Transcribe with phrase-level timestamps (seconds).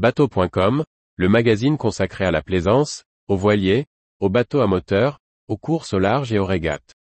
[0.00, 0.82] Bateau.com,
[1.16, 3.84] le magazine consacré à la plaisance, aux voiliers,
[4.18, 6.94] aux bateaux à moteur, aux courses au large et aux régates.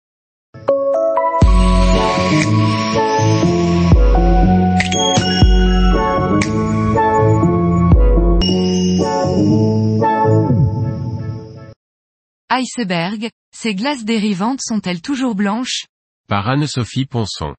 [12.50, 15.86] Iceberg, ces glaces dérivantes sont-elles toujours blanches?
[16.26, 17.54] Par Anne-Sophie Ponson.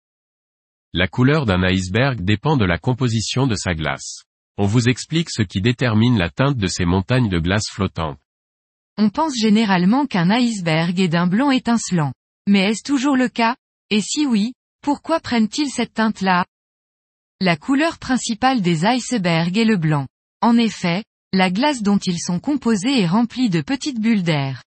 [0.91, 4.25] La couleur d'un iceberg dépend de la composition de sa glace.
[4.61, 8.19] On vous explique ce qui détermine la teinte de ces montagnes de glace flottantes.
[8.97, 12.11] On pense généralement qu'un iceberg est d'un blanc étincelant.
[12.45, 13.55] Mais est-ce toujours le cas?
[13.89, 16.45] Et si oui, pourquoi prennent-ils cette teinte-là?
[17.39, 20.07] La couleur principale des icebergs est le blanc.
[20.41, 24.63] En effet, la glace dont ils sont composés est remplie de petites bulles d'air.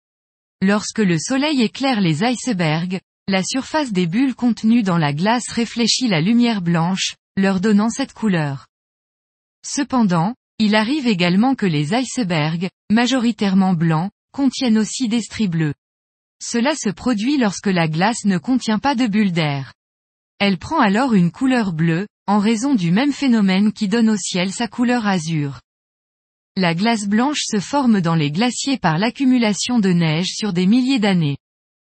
[0.61, 6.07] Lorsque le soleil éclaire les icebergs, la surface des bulles contenues dans la glace réfléchit
[6.07, 8.67] la lumière blanche, leur donnant cette couleur.
[9.65, 15.73] Cependant, il arrive également que les icebergs, majoritairement blancs, contiennent aussi des stries bleues.
[16.41, 19.73] Cela se produit lorsque la glace ne contient pas de bulles d'air.
[20.39, 24.51] Elle prend alors une couleur bleue, en raison du même phénomène qui donne au ciel
[24.51, 25.61] sa couleur azur.
[26.57, 30.99] La glace blanche se forme dans les glaciers par l'accumulation de neige sur des milliers
[30.99, 31.37] d'années.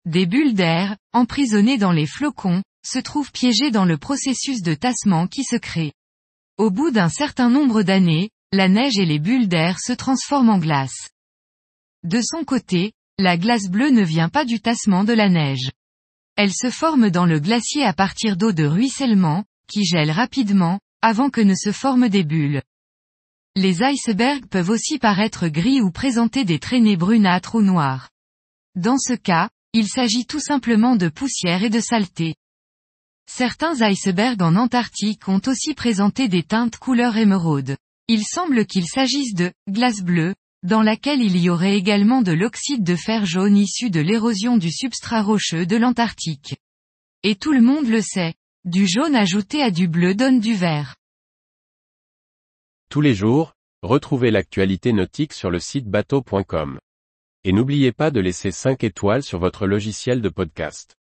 [0.06, 5.28] Des bulles d'air, emprisonnées dans les flocons, se trouvent piégées dans le processus de tassement
[5.28, 5.94] qui se crée.
[6.62, 10.60] Au bout d'un certain nombre d'années, la neige et les bulles d'air se transforment en
[10.60, 11.10] glace.
[12.04, 15.72] De son côté, la glace bleue ne vient pas du tassement de la neige.
[16.36, 21.32] Elle se forme dans le glacier à partir d'eau de ruissellement, qui gèle rapidement, avant
[21.32, 22.62] que ne se forment des bulles.
[23.56, 28.12] Les icebergs peuvent aussi paraître gris ou présenter des traînées brunâtres ou noires.
[28.76, 32.36] Dans ce cas, il s'agit tout simplement de poussière et de saleté.
[33.34, 37.78] Certains icebergs en Antarctique ont aussi présenté des teintes couleur émeraude.
[38.10, 42.84] Il semble qu'il s'agisse de glace bleue, dans laquelle il y aurait également de l'oxyde
[42.84, 46.58] de fer jaune issu de l'érosion du substrat rocheux de l'Antarctique.
[47.24, 48.34] Et tout le monde le sait.
[48.66, 50.98] Du jaune ajouté à du bleu donne du vert.
[52.90, 56.80] Tous les jours, retrouvez l'actualité nautique sur le site bateau.com.
[57.46, 60.98] Et n'oubliez pas de laisser 5 étoiles sur votre logiciel de podcast.